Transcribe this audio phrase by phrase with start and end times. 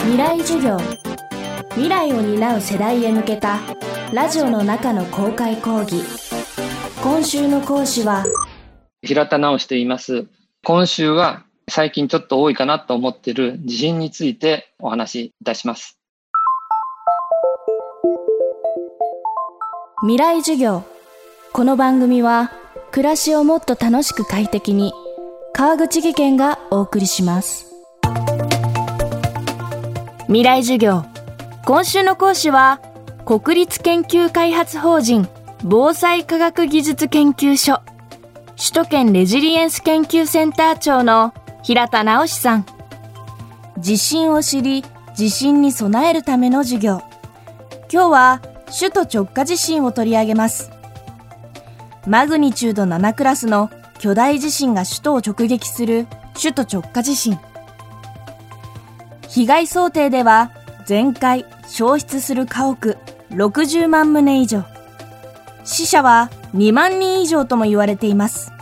[0.00, 0.76] 未来授業。
[1.70, 3.58] 未来を担う世代へ向けた
[4.12, 6.02] ラジオの中の公開講義。
[7.02, 8.24] 今週の講師は
[9.02, 10.26] 平田直と言います。
[10.64, 15.98] 今週は最近ちょっと多いかなと思っている地震についてお話しいたします。
[20.02, 20.82] 未来授業。
[21.52, 22.52] この番組は
[22.90, 24.92] 暮らしをもっと楽しく快適に
[25.52, 27.67] 川口義賢がお送りします
[30.28, 31.04] 未来授業。
[31.64, 32.82] 今週の講師は
[33.24, 35.26] 国立研究開発法人
[35.64, 37.80] 防災科学技術研究所
[38.58, 42.66] 首都圏レジリエンス研究センター長の平田直さん。
[43.78, 47.00] 地震を知り地震に備えるための授業。
[47.90, 48.42] 今日は
[48.78, 50.70] 首都直下地震を取り上げます。
[52.06, 57.38] マグニチュード7クラスの巨大地震が首都を直撃する首都直下地震。
[59.28, 60.50] 被害想定では
[60.86, 62.96] 全壊、消失する家屋
[63.30, 64.64] 60万棟以上。
[65.64, 68.52] 死者は2万人以上とも言われています。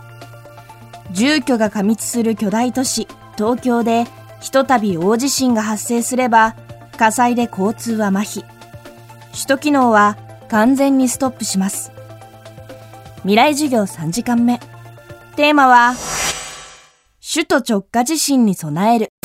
[1.13, 4.07] 住居が過密する巨大都市、東京で
[4.41, 6.57] ひとたび大地震が発生すれば
[6.99, 8.45] 火災で交通は麻痺。
[9.33, 10.17] 首都機能は
[10.49, 11.93] 完全にストップします。
[13.19, 14.59] 未来授業3時間目。
[15.37, 15.95] テーマは
[17.35, 19.16] 首都直下地震に備える。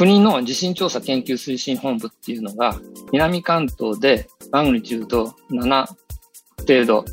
[0.00, 2.80] 国の地震調査研究推進本部っていうのが、
[3.12, 5.86] 南関東でマグニチュード7
[6.60, 7.04] 程度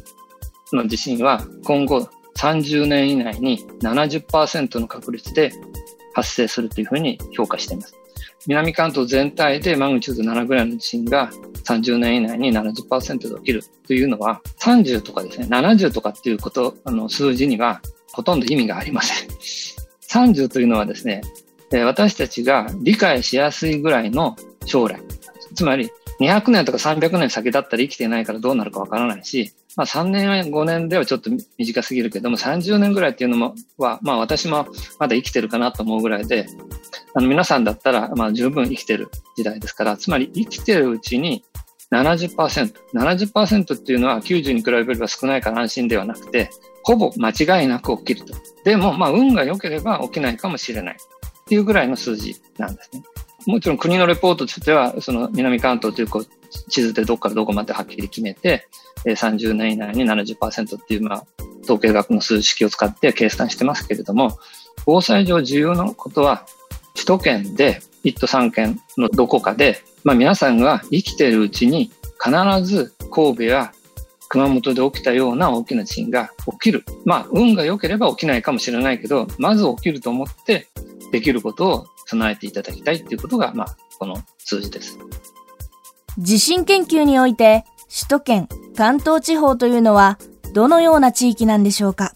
[0.72, 5.52] の地震は今後30年以内に70%の確率で
[6.14, 7.94] 発生するというふうに評価しています。
[8.48, 11.30] 南関東全体でマグニチュード7ぐらいの地震が
[11.66, 17.82] 30年以内に70%で起きるというのは30とかですね、70とかっていうこと、あの数字には
[18.14, 19.28] ほとんど意味がありません。
[20.10, 21.22] 30というのはですね、
[21.72, 25.02] 私たちが理解しやすいぐらいの将来。
[25.56, 34.68] つまり、200年とか300年先だったら生きてないからどうなるかわからないし、まあ3年5年ではちょっと短すぎるけども、30年ぐらいっていうのは、まあ私も
[35.00, 36.48] まだ生きてるかなと思うぐらいで、
[37.14, 41.44] あの皆さんだったらまあ十分生きてる時代ですから、つまり生きてるうちに
[41.92, 46.50] 70%、70%っていうのは90に比べれば少ないから安心ではなくて、
[46.84, 48.34] ほぼ間違いなく起きると。
[48.64, 50.98] でも、まあ運が良ければ起きないかもしれない。
[51.48, 53.04] っていうぐらいの数字なんですね。
[53.46, 56.26] もちろん国のレポートとしては、その南関東というこう
[56.70, 58.68] 地図でどこからどこまではっきり決めて、
[59.06, 61.26] 30年以内に70%っていう、まあ、
[61.64, 64.38] 統計学の数式を使って計算してますけれども、
[64.86, 66.46] 防災上重要なことは、
[66.96, 71.92] 首都圏で1都3県のどこかで、まあ、皆さんが生きているうちに
[72.22, 73.72] 必ず神戸や
[74.28, 76.84] 熊本で起きたような大きな地震が起きる。
[77.06, 80.68] まあ、運が良ければ起きないかもしれないけど、まず起きると思って
[81.12, 84.98] できることを備えていただきたいっていうことが、まあ、この数字です。
[86.18, 90.20] 地震研究において、首都圏、関東地方というのは、
[90.54, 92.14] どのような地域なんでしょうか？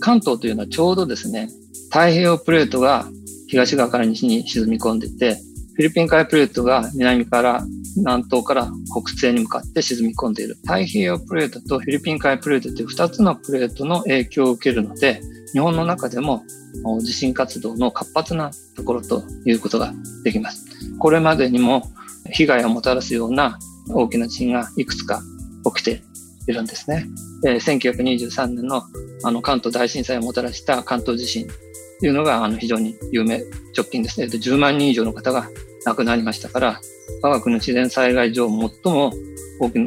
[0.00, 1.48] 関東というのはちょうどですね、
[1.90, 3.08] 太平洋プレートが
[3.48, 5.34] 東側から西に沈み込んでいて、
[5.74, 7.64] フィリピン海プレートが南から
[7.96, 10.56] 南東から北西に向かって沈み込んでいる。
[10.62, 15.20] 太平洋プレートとフィリピン海プレートという2つのプレートの影響を受けるので、
[15.52, 16.44] 日本の中でも
[17.02, 19.92] 地震活動の活発なところということが
[20.24, 20.66] できます。
[20.98, 21.82] これまでにも
[22.30, 23.58] 被害をもたらすような
[23.90, 25.22] 大きな地震がいくつか
[25.74, 26.02] 起きて
[26.46, 27.06] いるんですね。
[27.44, 28.82] 1923年の
[29.24, 31.46] あの関東大震災をもたらした関東地震
[32.00, 33.42] というのがあの非常に有名、
[33.76, 34.26] 直近ですね。
[34.26, 35.48] 10万人以上の方が
[35.84, 36.80] 亡くなりましたから、
[37.22, 38.58] 我が国の自然災害上最
[38.92, 39.12] も
[39.60, 39.86] 大きな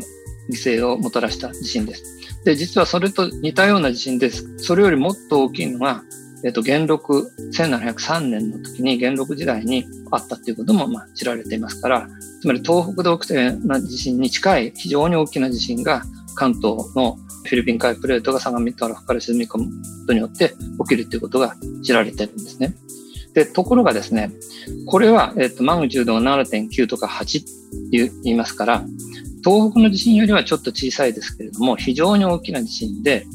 [0.50, 2.44] 犠牲をもたらした地震です。
[2.44, 4.58] で、実はそれと似たような地震です。
[4.58, 6.04] それよりもっと大きいのが、
[6.44, 12.08] えっと、元禄、1703年の時に元禄時代にあったということも、まあ、知られていますから、
[12.42, 16.04] つまり東北で起きたような地震に近い非常に大きな地震が
[16.36, 19.72] 関東のフィリピン海プレートが相模原から沈み込むこ
[20.08, 22.76] とによって起きるということが知られているんですね。
[23.36, 24.32] で、ところがですね、
[24.88, 27.44] これは、えっと、マグニチュードが7.9とか8っ
[27.92, 28.86] て言いますから、
[29.44, 33.26] 東北の地震よりはちょっと小さいですけれども、非常に大きな地震で、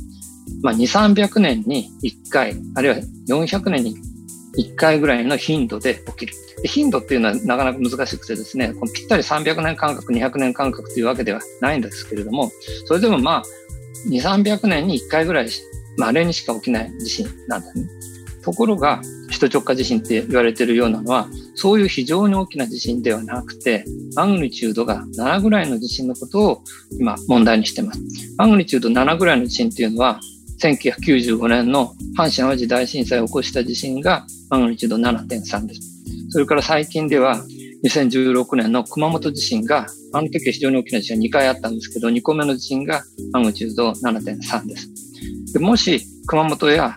[0.62, 2.96] まあ、2、300年に1回、あるいは
[3.28, 3.96] 400年に
[4.58, 6.34] 1回ぐらいの頻度で起きる。
[6.64, 12.50] 頻度っていうのはなかなか難しくてですね、このぴったり300年間隔、200年間隔というわけではないんですけれども、
[12.86, 13.42] それでもまあ、
[14.08, 15.48] 2、300年に1回ぐらい、
[15.98, 17.88] まあ、例にしか起きない地震なんですね。
[18.42, 23.84] ところが、首都直下地震って言われているようなのは、そういう非常に大きな地震ではなくて、
[24.14, 26.62] マグニチュードが7ぐらいの地震のことを
[26.98, 28.00] 今問題にしてます。
[28.36, 30.20] マグニチュード7ぐらいの地震っていうのは、
[30.60, 35.80] 1995年の阪神淡路大震災を起こした地震がマグニチュード7.3です。
[36.30, 37.42] それから最近では
[37.82, 43.02] 2016年の熊本地震が、あの時は非常に大きな地震が2回あったんですけど、2個目の地震が
[43.32, 44.90] マグニチュード7.3です。
[45.52, 46.96] でもし熊本や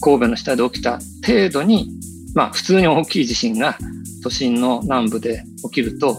[0.00, 1.90] 神戸の下で起きた程度に、
[2.34, 3.76] まあ普通に大きい地震が
[4.22, 6.18] 都心の南部で起きると、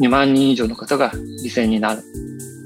[0.00, 2.02] 2万人以上の方が犠牲になる。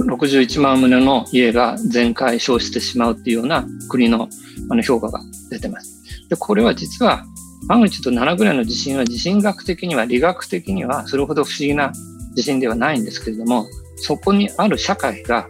[0.00, 4.28] 61万棟の家が全壊消失してしまうっていうような国の
[4.70, 5.20] あの評価が
[5.50, 6.28] 出てます。
[6.28, 7.25] で、これは実は
[7.66, 11.93] マグニチュード7ぐらいの地震は地震学的には理学的にはそれほど不思議な
[12.34, 13.66] 地震ではないんですけれども、
[13.96, 15.46] そこにある社会が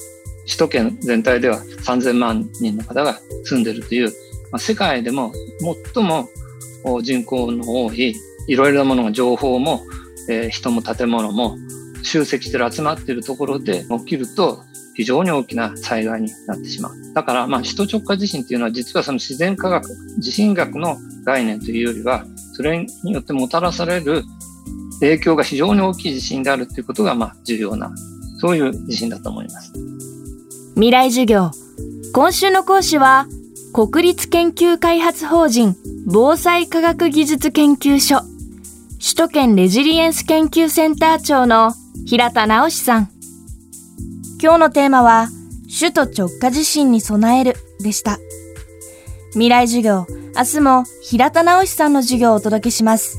[0.46, 4.12] 首都圏全体では3000万人の方が住んでいるという、
[4.52, 5.32] ま、世界でも
[5.94, 6.28] 最も
[7.02, 8.16] 人口の多い
[8.48, 9.82] いろいろなものが情報も、
[10.28, 11.56] え、人も建物も
[12.02, 14.62] 集積してる集まっているところで起きると
[14.94, 16.92] 非常に大きな災害になってしまう。
[17.14, 22.24] だから、まあ、首都直下地震っていうのは実はその自然科学、地震学の概念というよりは、
[22.54, 24.24] それによってもたらされる
[25.00, 27.92] 影響が非常に大きい地震であるということが、まあ、重要な、
[28.40, 29.72] そういう地震だと思います。
[30.74, 31.50] 未来授業。
[32.12, 33.26] 今週の講師は、
[33.72, 35.76] 国立研究開発法人
[36.06, 38.22] 防災科学技術研究所、
[38.98, 41.74] 首都圏レジリエンス研究センター長の
[42.06, 43.10] 平田直さん。
[44.42, 45.28] 今日のテーマは、
[45.68, 48.18] 首都直下地震に備えるでした。
[49.32, 53.18] 未来授業、明日も平田直さんの授業をお届けします。